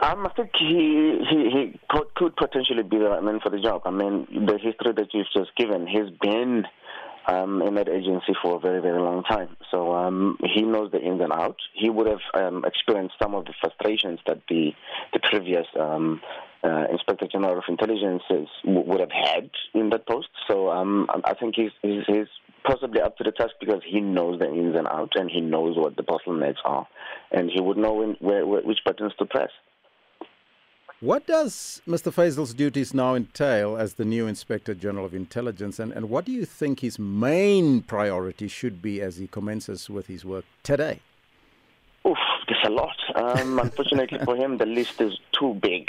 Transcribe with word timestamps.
Um, 0.00 0.26
I 0.26 0.30
think 0.36 0.50
he 0.56 1.18
he, 1.28 1.50
he 1.50 1.80
could, 1.90 2.36
potentially 2.36 2.84
be 2.84 2.98
the 2.98 3.10
right 3.10 3.22
man 3.22 3.40
for 3.42 3.50
the 3.50 3.60
job. 3.60 3.82
I 3.84 3.90
mean, 3.90 4.28
the 4.46 4.58
history 4.58 4.92
that 4.94 5.08
you've 5.12 5.26
just 5.34 5.54
given, 5.56 5.88
he's 5.88 6.10
been 6.20 6.64
um, 7.26 7.62
in 7.62 7.74
that 7.74 7.88
agency 7.88 8.32
for 8.40 8.56
a 8.56 8.60
very, 8.60 8.80
very 8.80 9.00
long 9.00 9.24
time. 9.24 9.56
So 9.72 9.92
um, 9.92 10.38
he 10.54 10.62
knows 10.62 10.92
the 10.92 11.00
ins 11.00 11.20
and 11.20 11.32
outs. 11.32 11.62
He 11.74 11.90
would 11.90 12.06
have 12.06 12.20
um, 12.34 12.64
experienced 12.64 13.16
some 13.20 13.34
of 13.34 13.44
the 13.46 13.54
frustrations 13.60 14.20
that 14.26 14.40
the 14.48 14.70
the 15.12 15.18
previous 15.18 15.66
um, 15.78 16.20
uh, 16.62 16.84
Inspector 16.90 17.26
General 17.32 17.58
of 17.58 17.64
Intelligence 17.68 18.22
would 18.64 19.00
have 19.00 19.12
had 19.12 19.50
in 19.74 19.90
that 19.90 20.06
post. 20.06 20.28
So 20.48 20.70
um, 20.70 21.08
I 21.24 21.34
think 21.34 21.54
he's, 21.56 21.70
he's, 21.82 22.02
he's 22.06 22.26
possibly 22.64 23.00
up 23.00 23.16
to 23.18 23.24
the 23.24 23.32
task 23.32 23.52
because 23.60 23.82
he 23.86 24.00
knows 24.00 24.40
the 24.40 24.46
ins 24.46 24.76
and 24.76 24.88
outs 24.88 25.12
and 25.14 25.30
he 25.30 25.40
knows 25.40 25.76
what 25.76 25.96
the 25.96 26.02
bottlenecks 26.02 26.56
are, 26.64 26.86
and 27.30 27.50
he 27.52 27.60
would 27.60 27.76
know 27.76 28.14
where, 28.20 28.46
where, 28.46 28.62
which 28.62 28.78
buttons 28.84 29.12
to 29.18 29.26
press. 29.26 29.50
What 31.00 31.28
does 31.28 31.80
Mr. 31.86 32.12
Fazel's 32.12 32.52
duties 32.52 32.92
now 32.92 33.14
entail 33.14 33.76
as 33.76 33.94
the 33.94 34.04
new 34.04 34.26
Inspector 34.26 34.74
General 34.74 35.06
of 35.06 35.14
Intelligence, 35.14 35.78
and, 35.78 35.92
and 35.92 36.10
what 36.10 36.24
do 36.24 36.32
you 36.32 36.44
think 36.44 36.80
his 36.80 36.98
main 36.98 37.82
priority 37.82 38.48
should 38.48 38.82
be 38.82 39.00
as 39.00 39.16
he 39.16 39.28
commences 39.28 39.88
with 39.88 40.08
his 40.08 40.24
work 40.24 40.44
today? 40.64 40.98
Oof, 42.04 42.18
there's 42.48 42.64
a 42.64 42.70
lot. 42.70 42.96
Um, 43.14 43.60
unfortunately 43.60 44.18
for 44.24 44.34
him, 44.34 44.58
the 44.58 44.66
list 44.66 45.00
is 45.00 45.16
too 45.30 45.54
big. 45.62 45.88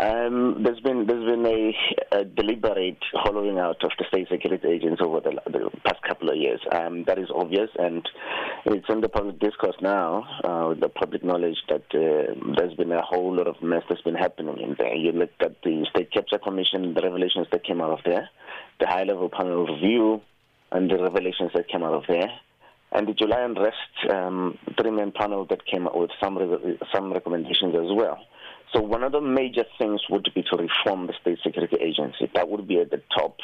Um, 0.00 0.62
there's 0.62 0.80
been 0.80 1.06
there's 1.06 1.26
been 1.26 1.44
a, 1.44 2.20
a, 2.20 2.24
deliberate 2.24 3.02
hollowing 3.12 3.58
out 3.58 3.84
of 3.84 3.90
the 3.98 4.04
state 4.08 4.28
security 4.30 4.66
agents 4.66 5.02
over 5.04 5.20
the, 5.20 5.32
the 5.50 5.68
past 5.84 6.00
couple 6.08 6.30
of 6.30 6.36
years. 6.36 6.60
Um, 6.72 7.04
that 7.04 7.18
is 7.18 7.28
obvious, 7.34 7.68
and 7.78 8.08
it's 8.64 8.88
in 8.88 9.02
the 9.02 9.10
public 9.10 9.38
discourse 9.40 9.76
now, 9.82 10.24
uh, 10.42 10.72
the 10.72 10.88
public 10.88 11.22
knowledge 11.22 11.58
that 11.68 11.84
uh, 11.92 12.32
there's 12.56 12.74
been 12.74 12.92
a 12.92 13.02
whole 13.02 13.36
lot 13.36 13.46
of 13.46 13.62
mess 13.62 13.82
that's 13.90 14.00
been 14.00 14.14
happening 14.14 14.58
in 14.58 14.74
there. 14.78 14.94
You 14.94 15.12
look 15.12 15.32
at 15.40 15.60
the 15.62 15.84
State 15.90 16.12
Capture 16.12 16.38
Commission, 16.38 16.94
the 16.94 17.02
revelations 17.02 17.48
that 17.52 17.64
came 17.64 17.82
out 17.82 17.90
of 17.90 18.00
there, 18.06 18.30
the 18.78 18.86
high-level 18.86 19.28
panel 19.28 19.66
review, 19.66 20.22
and 20.72 20.90
the 20.90 20.96
revelations 20.96 21.50
that 21.54 21.68
came 21.68 21.82
out 21.82 21.92
of 21.92 22.04
there 22.08 22.30
and 22.92 23.06
the 23.06 23.14
July 23.14 23.40
unrest 23.42 23.76
um, 24.10 24.58
three-man 24.80 25.12
panel 25.12 25.46
that 25.46 25.64
came 25.66 25.86
up 25.86 25.96
with 25.96 26.10
some 26.20 26.36
re- 26.38 26.78
some 26.92 27.12
recommendations 27.12 27.74
as 27.74 27.90
well. 27.92 28.18
So 28.72 28.80
one 28.80 29.02
of 29.02 29.12
the 29.12 29.20
major 29.20 29.64
things 29.78 30.00
would 30.10 30.28
be 30.34 30.42
to 30.44 30.56
reform 30.56 31.06
the 31.06 31.14
state 31.20 31.38
security 31.42 31.76
agency. 31.80 32.30
That 32.34 32.48
would 32.48 32.68
be 32.68 32.78
at 32.78 32.90
the 32.90 33.02
top 33.16 33.36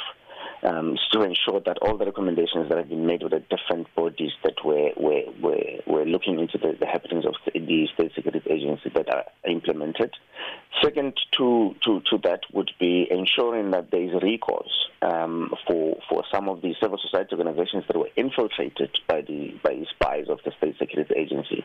um, 0.63 0.97
to 1.13 1.23
ensure 1.23 1.61
that 1.61 1.79
all 1.83 1.97
the 1.97 2.07
recommendations 2.07 2.69
that 2.69 2.79
have 2.79 2.89
been 2.89 3.07
made 3.07 3.23
with 3.23 3.33
the 3.33 3.41
different 3.41 3.93
bodies 3.95 4.33
that 4.45 4.55
were 4.65 4.91
were, 4.97 5.23
were, 5.41 5.81
were 5.87 6.05
looking 6.05 6.39
into 6.39 6.59
the, 6.59 6.77
the 6.79 6.87
happenings 6.87 7.25
of 7.25 7.35
the 7.45 7.89
state 7.95 8.13
security 8.15 8.51
agency 8.51 8.91
that 8.95 9.13
are 9.13 9.25
implemented. 9.49 10.13
Second 10.83 11.19
to, 11.33 11.75
to, 11.85 12.01
to 12.11 12.19
that 12.23 12.41
would 12.53 12.71
be 12.79 13.07
ensuring 13.11 13.71
that 13.73 13.91
there 13.91 14.03
is 14.03 14.23
recourse 14.23 14.86
um, 15.03 15.51
for 15.67 15.97
for 16.09 16.25
some 16.33 16.49
of 16.49 16.63
the 16.63 16.75
civil 16.81 16.99
society 16.99 17.37
organizations 17.37 17.85
that 17.89 17.97
were 17.97 18.09
infiltrated 18.17 18.91
by 19.09 19.21
the 19.21 19.55
by 19.63 19.75
the 19.75 19.87
spies 19.91 20.27
of 20.29 20.39
the 20.45 20.53
state 20.59 20.77
security 20.79 21.15
agency, 21.17 21.65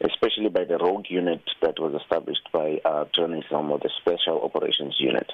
especially 0.00 0.48
by 0.48 0.64
the 0.64 0.78
rogue 0.78 1.06
unit 1.08 1.42
that 1.62 1.78
was 1.78 2.00
established 2.00 2.48
by 2.52 2.80
uh, 2.84 3.04
journalism 3.14 3.70
or 3.70 3.78
the 3.78 3.90
special 4.00 4.42
operations 4.42 4.96
unit. 4.98 5.30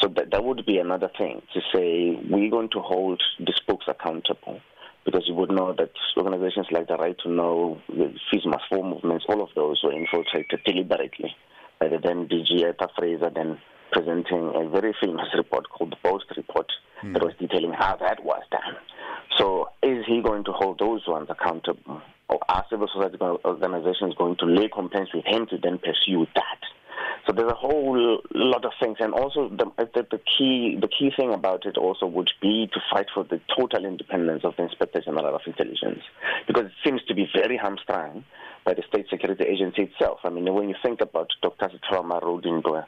So 0.00 0.08
that 0.16 0.30
that 0.30 0.44
would 0.44 0.64
be 0.66 0.78
another 0.78 1.10
thing 1.18 1.42
to 1.54 1.60
say 1.74 2.18
we're 2.30 2.50
going 2.50 2.70
to 2.70 2.80
hold 2.80 3.22
the 3.38 3.52
spokes 3.56 3.86
accountable 3.88 4.60
because 5.04 5.24
you 5.26 5.34
would 5.34 5.50
know 5.50 5.74
that 5.76 5.90
organizations 6.16 6.66
like 6.70 6.86
the 6.86 6.96
Right 6.96 7.16
to 7.24 7.28
Know, 7.30 7.80
the 7.88 8.14
Must 8.46 8.64
Fall 8.68 8.84
movements, 8.84 9.24
all 9.28 9.42
of 9.42 9.48
those 9.56 9.80
were 9.82 9.92
infiltrated 9.92 10.60
deliberately 10.64 11.34
by 11.80 11.88
the 11.88 11.98
then 11.98 12.28
DG 12.28 12.64
Arthur 12.64 12.92
Fraser, 12.96 13.30
then 13.34 13.58
presenting 13.92 14.52
a 14.54 14.68
very 14.68 14.94
famous 15.00 15.26
report 15.36 15.68
called 15.70 15.92
the 15.92 16.08
Post 16.08 16.24
Report 16.36 16.66
mm. 17.02 17.12
that 17.12 17.22
was 17.22 17.34
detailing 17.38 17.72
how 17.72 17.96
that 17.96 18.24
was 18.24 18.42
done. 18.50 18.76
So 19.38 19.68
is 19.82 20.04
he 20.06 20.22
going 20.22 20.44
to 20.44 20.52
hold 20.52 20.78
those 20.78 21.06
ones 21.06 21.28
accountable? 21.30 22.00
Or 22.28 22.38
are 22.48 22.64
civil 22.70 22.88
society 22.92 23.18
organizations 23.20 24.14
going 24.16 24.36
to 24.36 24.46
lay 24.46 24.68
complaints 24.68 25.12
with 25.14 25.24
him 25.26 25.46
to 25.50 25.58
then 25.58 25.78
pursue 25.78 26.26
that? 26.34 26.60
So 27.26 27.32
there's 27.32 27.50
a 27.50 27.54
whole 27.54 28.20
lot 28.34 28.64
of 28.64 28.72
things, 28.80 28.96
and 28.98 29.12
also 29.14 29.48
the, 29.48 29.66
the, 29.78 30.06
the, 30.10 30.18
key 30.18 30.76
the 30.80 30.88
key 30.88 31.12
thing 31.16 31.32
about 31.32 31.66
it 31.66 31.76
also 31.76 32.06
would 32.06 32.30
be 32.40 32.68
to 32.72 32.80
fight 32.92 33.06
for 33.14 33.22
the 33.22 33.40
total 33.56 33.84
independence 33.84 34.42
of 34.44 34.54
the 34.56 34.64
Inspector 34.64 35.00
General 35.02 35.36
of 35.36 35.42
Intelligence, 35.46 36.02
because 36.48 36.64
it 36.64 36.72
seems 36.84 37.00
to 37.04 37.14
be 37.14 37.28
very 37.32 37.56
hamstrung 37.56 38.24
by 38.64 38.74
the 38.74 38.82
State 38.88 39.06
Security 39.08 39.44
Agency 39.44 39.82
itself. 39.82 40.18
I 40.24 40.30
mean, 40.30 40.52
when 40.52 40.68
you 40.68 40.74
think 40.82 41.00
about 41.00 41.28
Dr. 41.42 41.68
Setlhomamaru 41.68 42.42
Dintwe, 42.42 42.84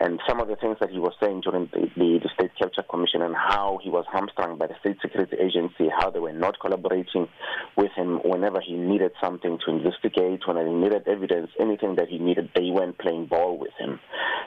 and 0.00 0.20
some 0.28 0.40
of 0.40 0.48
the 0.48 0.56
things 0.56 0.76
that 0.80 0.90
he 0.90 0.98
was 0.98 1.12
saying 1.20 1.40
during 1.40 1.68
the, 1.72 1.90
the, 1.96 2.20
the, 2.22 2.30
State 2.34 2.52
Capture 2.56 2.82
Commission 2.82 3.22
and 3.22 3.34
how 3.34 3.80
he 3.82 3.90
was 3.90 4.04
hamstrung 4.12 4.56
by 4.56 4.66
the 4.66 4.74
State 4.80 4.98
Security 5.02 5.36
Agency, 5.40 5.90
how 5.98 6.10
they 6.10 6.20
were 6.20 6.32
not 6.32 6.60
collaborating 6.60 7.28
with 7.76 7.90
him 7.96 8.20
whenever 8.24 8.60
he 8.60 8.74
needed 8.74 9.10
something 9.22 9.58
to 9.64 9.74
investigate, 9.74 10.46
when 10.46 10.56
he 10.56 10.72
needed 10.72 11.06
evidence, 11.08 11.50
anything 11.58 11.96
that 11.96 12.08
he 12.08 12.18
needed, 12.18 12.48
they 12.54 12.70
went 12.70 12.98
playing 12.98 13.26
ball 13.26 13.58
with 13.58 13.72
him. 13.78 13.98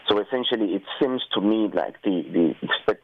So 0.10 0.20
essentially, 0.20 0.74
it 0.74 0.84
seems 1.02 1.22
to 1.34 1.42
me 1.42 1.70
like 1.74 2.02
the, 2.04 2.24
the 2.32 2.56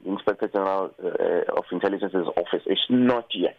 Inspector 0.05 0.47
General 0.47 0.93
uh, 1.03 1.57
of 1.57 1.65
Intelligence's 1.71 2.27
office 2.37 2.63
is 2.65 2.79
not 2.89 3.27
yet 3.35 3.57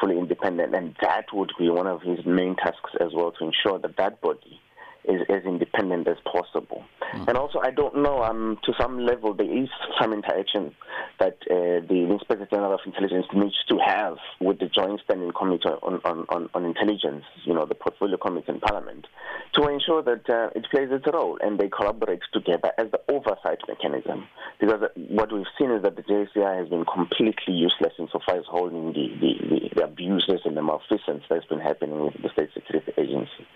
fully 0.00 0.18
independent, 0.18 0.74
and 0.74 0.96
that 1.02 1.26
would 1.32 1.52
be 1.58 1.68
one 1.68 1.86
of 1.86 2.00
his 2.02 2.24
main 2.24 2.56
tasks 2.56 2.92
as 3.00 3.08
well 3.14 3.32
to 3.32 3.44
ensure 3.44 3.78
that 3.78 3.96
that 3.98 4.20
body 4.22 4.60
is 5.10 5.20
as 5.28 5.44
independent 5.44 6.08
as 6.08 6.16
possible. 6.24 6.84
Mm. 7.14 7.28
And 7.28 7.36
also, 7.36 7.60
I 7.60 7.70
don't 7.70 8.02
know, 8.02 8.22
um, 8.22 8.58
to 8.64 8.72
some 8.80 9.04
level, 9.04 9.34
there 9.34 9.50
is 9.50 9.68
some 10.00 10.12
interaction 10.12 10.74
that 11.20 11.36
uh, 11.50 11.84
the 11.86 12.08
Inspector 12.10 12.48
General 12.50 12.74
of 12.74 12.80
Intelligence 12.86 13.26
needs 13.34 13.54
to 13.68 13.78
have 13.78 14.16
with 14.40 14.58
the 14.58 14.66
Joint 14.66 15.00
Standing 15.04 15.32
Committee 15.32 15.68
on, 15.68 16.00
on, 16.04 16.24
on, 16.30 16.48
on 16.54 16.64
Intelligence, 16.64 17.24
you 17.44 17.54
know, 17.54 17.66
the 17.66 17.74
Portfolio 17.74 18.16
Committee 18.16 18.52
in 18.52 18.60
Parliament, 18.60 19.06
to 19.52 19.68
ensure 19.68 20.02
that 20.02 20.28
uh, 20.30 20.48
it 20.56 20.66
plays 20.70 20.88
its 20.90 21.04
role 21.12 21.38
and 21.42 21.60
they 21.60 21.68
collaborate 21.68 22.20
together 22.32 22.72
as 22.78 22.90
the 22.90 23.00
oversight 23.12 23.58
mechanism. 23.68 24.26
Because 24.58 24.82
what 25.08 25.30
we've 25.32 25.44
seen 25.58 25.70
is 25.70 25.82
that 25.82 25.96
the 25.96 26.02
JCI 26.02 26.58
has 26.58 26.68
been 26.68 26.84
completely 26.86 27.54
useless 27.54 27.92
insofar 27.98 28.36
as 28.36 28.44
holding 28.48 28.92
the, 28.92 29.08
the, 29.20 29.32
the, 29.48 29.60
the 29.76 29.84
abuses 29.84 30.40
and 30.44 30.56
the 30.56 30.62
malfeasance 30.62 31.24
that's 31.28 31.46
been 31.46 31.60
happening 31.60 32.00
with 32.00 32.14
the 32.22 32.30
State 32.32 32.50
Security 32.54 32.92
Agency 32.96 33.46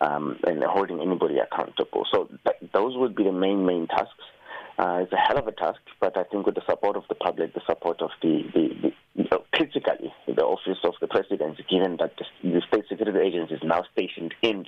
um, 0.00 0.38
and 0.46 0.62
holding 0.64 1.00
anybody 1.00 1.38
accountable. 1.38 2.06
So 2.10 2.28
th- 2.44 2.70
those 2.72 2.96
would 2.96 3.14
be 3.14 3.24
the 3.24 3.32
main, 3.32 3.66
main 3.66 3.86
tasks. 3.86 4.24
Uh, 4.78 5.00
it's 5.02 5.12
a 5.12 5.16
hell 5.16 5.38
of 5.38 5.46
a 5.46 5.52
task, 5.52 5.80
but 6.00 6.16
I 6.16 6.24
think 6.24 6.46
with 6.46 6.54
the 6.54 6.62
support 6.68 6.96
of 6.96 7.04
the 7.08 7.14
public, 7.14 7.54
the 7.54 7.60
support 7.68 8.00
of 8.00 8.10
the, 8.22 8.42
the, 8.54 8.92
the 9.16 9.38
critically, 9.52 10.12
the 10.26 10.42
office 10.42 10.78
of 10.84 10.94
the 11.00 11.06
president, 11.06 11.60
given 11.68 11.96
that 11.98 12.14
the, 12.16 12.50
the 12.50 12.62
state 12.68 12.84
security 12.88 13.18
agency 13.18 13.54
is 13.54 13.60
now 13.62 13.84
stationed 13.92 14.34
in 14.42 14.66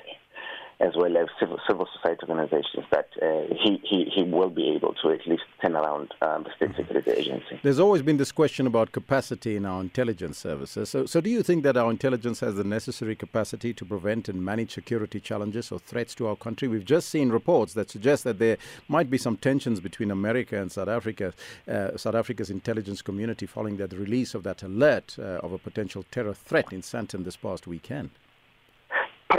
as 0.83 0.97
well 0.97 1.17
as 1.17 1.29
civil, 1.39 1.59
civil 1.69 1.87
society 1.95 2.27
organizations, 2.29 2.85
that 2.91 3.09
uh, 3.23 3.55
he, 3.63 3.81
he, 3.85 4.11
he 4.13 4.25
will 4.25 4.51
be 4.51 4.71
able 4.71 4.93
to 4.95 5.11
at 5.11 5.25
least 5.29 5.45
turn 5.63 5.77
around 5.77 6.13
um, 6.23 6.43
the 6.43 6.51
state 6.57 6.77
security 6.77 7.11
agency. 7.13 7.61
There's 7.63 7.79
always 7.79 8.03
been 8.03 8.17
this 8.17 8.33
question 8.33 8.67
about 8.67 8.91
capacity 8.91 9.55
in 9.55 9.65
our 9.65 9.81
intelligence 9.81 10.39
services. 10.39 10.91
So, 10.91 11.07
so 11.07 11.21
do 11.21 11.31
you 11.31 11.45
think 11.45 11.63
that 11.63 11.77
our 11.77 11.89
intelligence 11.91 12.41
has 12.41 12.57
the 12.57 12.65
necessary 12.65 13.15
capacity 13.15 13.73
to 13.75 13.85
prevent 13.85 14.29
and 14.29 14.45
manage 14.45 14.73
security 14.73 15.21
challenges 15.21 15.71
or 15.71 15.79
threats 15.79 16.17
to 16.17 16.27
our 16.27 16.37
country? 16.37 16.67
We've 16.67 16.85
just 16.85 17.09
seen 17.09 17.31
reports 17.31 17.75
that 17.75 17.89
suggest 17.89 18.25
that 18.25 18.41
there 18.41 18.59
might 18.89 19.09
be 19.09 19.19
some 19.19 19.37
tensions 19.37 19.79
between 19.79 20.11
America 20.11 20.61
and 20.61 20.73
South 20.73 20.89
Africa, 20.89 21.33
uh, 21.69 21.97
South 21.97 22.17
Africa's 22.17 22.51
intelligence 22.51 23.03
community 23.03 23.47
following 23.47 23.77
that 23.77 23.93
release 23.93 24.35
of 24.35 24.43
that 24.43 24.65
alert 24.65 25.17
uh, 25.19 25.23
of 25.45 25.53
a 25.53 25.59
potential 25.59 26.05
terror 26.11 26.35
threat 26.35 26.73
in 26.73 26.83
Sandton 26.83 27.25
this 27.25 27.37
past 27.37 27.69
weekend 27.69 28.11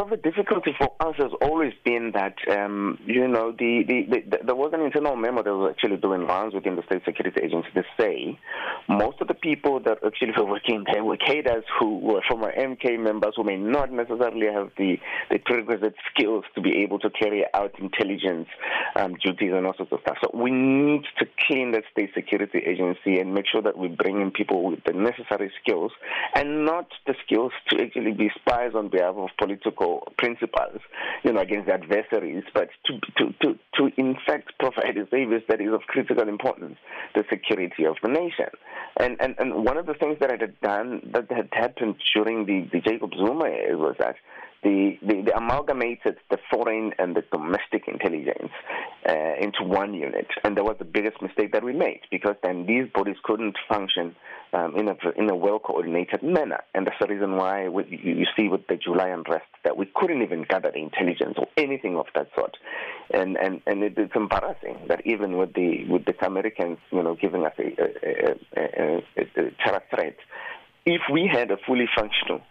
the 0.10 0.18
difficulty 0.18 0.72
for 0.78 0.92
us 1.00 1.16
has 1.18 1.32
always 1.42 1.74
been 1.84 2.12
that, 2.14 2.36
um, 2.50 2.98
you 3.06 3.28
know, 3.28 3.52
the, 3.52 3.84
the, 3.88 4.06
the, 4.10 4.38
there 4.46 4.56
was 4.56 4.72
an 4.74 4.82
internal 4.82 5.16
memo 5.16 5.44
that 5.44 5.54
was 5.54 5.76
actually 5.76 5.98
doing 5.98 6.26
rounds 6.26 6.54
within 6.54 6.76
the 6.76 6.84
State 6.84 7.04
Security 7.06 7.42
Agency 7.44 7.70
to 7.76 7.84
say 8.00 8.40
most 8.88 9.22
of 9.22 9.28
the 9.28 9.34
people 9.34 9.80
that 9.82 9.98
actually 10.06 10.32
were 10.38 10.46
working 10.46 10.84
there 10.92 11.04
were 11.04 11.18
cadres 11.18 11.64
who 11.80 12.00
were 12.00 12.22
former 12.28 12.52
MK 12.52 13.00
members 13.00 13.34
who 13.36 13.44
may 13.44 13.58
not 13.58 13.92
necessarily 13.92 14.48
have 14.48 14.72
the, 14.78 14.98
the 15.30 15.40
prerequisite 15.40 15.96
skills 16.14 16.44
to 16.56 16.62
be 16.62 16.78
able 16.84 17.00
to 17.00 17.10
carry 17.10 17.46
out 17.54 17.72
intelligence 17.80 18.48
um, 18.96 19.16
duties 19.24 19.52
and 19.54 19.66
all 19.66 19.76
sorts 19.76 19.92
of 19.92 20.00
stuff. 20.02 20.18
So 20.24 20.32
we 20.34 20.52
need 20.52 21.04
to 21.20 21.26
clean 21.48 21.72
the 21.72 21.84
State 21.92 22.12
Security 22.14 22.60
Agency 22.60 23.20
and 23.20 23.34
make 23.34 23.46
sure 23.52 23.62
that 23.62 23.78
we 23.78 23.88
bring 23.88 24.22
in 24.22 24.32
people 24.32 24.64
with 24.64 24.84
the 24.86 24.94
necessary 24.94 25.52
skills 25.62 25.92
and 26.36 26.66
not 26.66 26.88
the 27.06 27.16
skills 27.26 27.52
to 27.70 27.82
actually 27.82 28.14
be 28.14 28.32
spies 28.36 28.72
on 28.76 28.90
behalf 28.90 29.16
of 29.16 29.30
political 29.38 29.93
principals, 30.18 30.80
you 31.24 31.34
know, 31.34 31.42
against 31.42 31.70
adversaries, 31.70 32.44
but 32.54 32.70
to, 32.86 33.00
to, 33.18 33.34
to, 33.42 33.60
to 33.76 33.92
in 33.98 34.16
fact 34.26 34.54
provide 34.60 34.98
a 34.98 35.08
service 35.10 35.44
that 35.50 35.62
is 35.62 35.74
of 35.74 35.82
critical 35.82 36.28
importance, 36.28 36.78
the 37.16 37.24
security 37.30 37.86
of 37.86 37.96
the 38.04 38.10
nation. 38.10 38.50
And, 39.00 39.18
and, 39.20 39.36
and 39.40 39.66
one 39.66 39.78
of 39.78 39.86
the 39.86 39.96
things 39.96 40.18
that 40.20 40.30
had 40.30 40.60
done, 40.62 41.10
that 41.14 41.32
had 41.32 41.50
happened 41.52 41.96
during 42.16 42.46
the, 42.46 42.70
the 42.72 42.82
Jacob 42.82 43.12
Zuma 43.16 43.46
era 43.46 43.78
was 43.78 43.96
that 44.00 44.16
the, 44.64 44.98
the, 45.02 45.22
the 45.26 45.36
amalgamated 45.36 46.18
the 46.30 46.38
foreign 46.52 46.92
and 46.98 47.16
the 47.16 47.24
domestic 47.32 47.88
intelligence 47.88 48.52
uh, 49.08 49.36
into 49.40 49.64
one 49.64 49.94
unit, 49.94 50.28
and 50.44 50.58
that 50.58 50.64
was 50.64 50.76
the 50.80 50.86
biggest 50.86 51.22
mistake 51.22 51.52
that 51.54 51.64
we 51.64 51.74
made 51.74 52.02
because 52.12 52.36
then 52.44 52.66
these 52.66 52.86
bodies 52.94 53.18
couldn't 53.24 53.58
function 53.68 54.16
um, 54.54 54.76
in 54.78 54.88
a 54.88 54.96
in 55.18 55.30
a 55.30 55.36
well 55.36 55.60
coordinated 55.60 56.22
manner, 56.22 56.60
and 56.74 56.86
that's 56.86 56.98
the 57.02 57.08
reason 57.08 57.36
why 57.36 57.68
we, 57.68 57.84
you 57.90 58.26
see 58.38 58.48
with 58.48 58.66
the 58.68 58.76
July 58.76 59.10
unrest 59.10 59.46
that 59.64 59.78
we 59.78 59.90
couldn't 59.96 60.22
even 60.22 60.46
gather 60.48 60.72
the 60.72 60.80
intelligence 60.80 61.36
or 61.38 61.48
anything 61.58 61.98
of 61.98 62.06
that 62.16 62.28
sort, 62.36 62.56
and 63.12 63.36
and 63.38 63.62
and 63.66 63.84
it, 63.84 63.94
it's 63.98 64.16
embarrassing 64.16 64.78
that 64.88 65.02
even 65.06 65.38
with 65.38 65.54
the 65.54 65.86
with 65.90 66.06
the 66.06 66.14
Americans, 66.26 66.78
you 66.92 67.04
know, 67.04 67.16
giving 67.16 67.46
us 67.46 67.54
a, 67.58 68.32
a, 68.58 68.62
a, 68.62 69.04
a 69.18 69.52
terror 69.64 69.84
threat 69.90 70.16
if 70.86 71.02
we 71.12 71.30
had 71.32 71.50
a 71.52 71.58
fully 71.66 71.88
functional, 71.96 72.42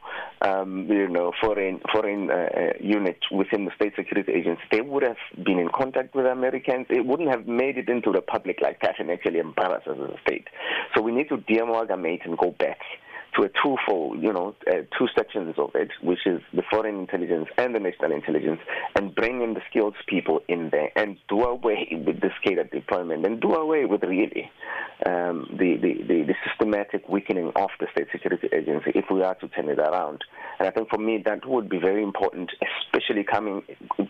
um, 0.41 0.87
you 0.89 1.09
know, 1.09 1.33
foreign 1.41 1.81
foreign 1.93 2.31
uh, 2.31 2.35
uh, 2.35 2.73
unit 2.81 3.19
within 3.31 3.67
the 3.67 3.71
state 3.77 3.93
security 3.97 4.33
agency, 4.33 4.63
they 4.71 4.81
would 4.81 5.03
have 5.03 5.17
been 5.45 5.59
in 5.59 5.69
contact 5.69 6.15
with 6.15 6.27
Americans. 6.27 6.87
It 6.89 7.05
wouldn't 7.05 7.31
have 7.31 7.47
made 7.47 7.77
it 7.77 7.89
into 7.89 8.11
the 8.11 8.23
public 8.23 8.61
like 8.63 8.81
that 8.81 8.99
and 8.99 9.11
actually 9.11 9.39
embarrass 9.39 9.87
us 9.87 9.99
as 10.03 10.11
a 10.11 10.21
state. 10.27 10.49
So 10.95 11.03
we 11.03 11.13
need 11.13 11.29
to 11.29 11.39
de-amalgamate 11.39 12.23
and 12.25 12.39
go 12.39 12.51
back 12.59 12.79
to 13.43 13.51
twofold, 13.63 14.23
you 14.23 14.33
know, 14.33 14.55
uh, 14.71 14.83
two 14.97 15.09
sections 15.17 15.55
of 15.59 15.71
it, 15.75 15.91
which 16.03 16.27
is 16.27 16.41
the 16.53 16.63
foreign 16.71 16.99
intelligence 16.99 17.49
and 17.59 17.75
the 17.75 17.81
national 17.81 18.13
intelligence, 18.13 18.61
and 18.97 19.15
bring 19.15 19.43
in 19.43 19.55
the 19.55 19.61
skilled 19.69 19.95
people 20.07 20.41
in 20.49 20.71
there 20.71 20.91
and 20.97 21.17
do 21.29 21.43
away 21.43 21.89
with 22.07 22.21
the 22.21 22.31
scale 22.41 22.63
deployment 22.73 23.27
and 23.27 23.41
do 23.41 23.55
away 23.55 23.85
with 23.85 24.03
really 24.03 24.51
um, 25.07 25.49
the, 25.59 25.77
the, 25.77 25.95
the, 26.07 26.23
the, 26.23 26.35
systematic 26.47 27.09
weakening 27.09 27.51
of 27.57 27.71
the 27.81 27.87
state 27.93 28.07
security 28.13 28.49
agency 28.53 28.93
if 28.95 29.07
we 29.11 29.23
are 29.23 29.35
to 29.35 29.49
turn 29.49 29.69
it 29.69 29.79
around. 29.79 30.23
And 30.59 30.69
I 30.69 30.71
think 30.71 30.89
for 30.91 30.99
me 30.99 31.23
that 31.25 31.47
would 31.47 31.69
be 31.69 31.79
very 31.79 32.03
important, 32.03 32.51
especially 32.87 33.25
coming 33.25 33.63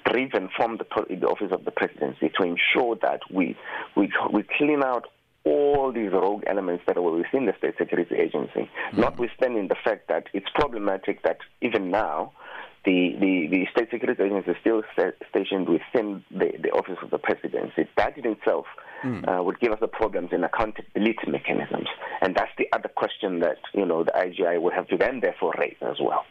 driven 0.04 0.50
from 0.54 0.78
the, 0.78 0.84
the 1.08 1.26
office 1.26 1.50
of 1.50 1.64
the 1.64 1.70
presidency 1.70 2.30
to 2.38 2.42
ensure 2.44 2.96
that 3.00 3.20
we, 3.30 3.56
we, 3.96 4.12
we 4.32 4.44
clean 4.58 4.82
out 4.84 5.06
all 5.44 5.92
these 5.92 6.12
rogue 6.12 6.44
elements 6.46 6.84
that 6.86 7.02
were 7.02 7.16
within 7.16 7.46
the 7.46 7.54
State 7.58 7.74
Security 7.78 8.14
Agency, 8.16 8.70
mm-hmm. 8.70 9.00
notwithstanding 9.00 9.68
the 9.68 9.76
fact 9.84 10.08
that 10.08 10.24
it's 10.32 10.48
problematic 10.54 11.22
that 11.22 11.38
even 11.60 11.90
now 11.90 12.32
the, 12.84 13.14
the, 13.20 13.46
the 13.50 13.66
State 13.70 13.90
Security 13.90 14.22
Agency 14.22 14.50
is 14.50 14.56
still 14.60 14.82
stationed 15.30 15.68
within 15.68 16.24
the, 16.30 16.52
the 16.60 16.70
Office 16.70 16.98
of 17.02 17.10
the 17.10 17.18
Presidency. 17.18 17.88
That 17.96 18.18
in 18.18 18.26
itself 18.26 18.66
mm. 19.04 19.22
uh, 19.28 19.42
would 19.42 19.60
give 19.60 19.72
us 19.72 19.78
the 19.80 19.88
problems 19.88 20.30
in 20.32 20.42
accountability 20.42 21.30
mechanisms. 21.30 21.88
And 22.20 22.34
that's 22.34 22.50
the 22.58 22.66
other 22.72 22.88
question 22.88 23.40
that, 23.40 23.58
you 23.72 23.86
know, 23.86 24.02
the 24.04 24.12
IGI 24.12 24.60
would 24.60 24.72
have 24.72 24.88
to 24.88 24.96
then 24.96 25.20
therefore 25.20 25.54
raise 25.58 25.76
as 25.82 25.96
well. 26.00 26.24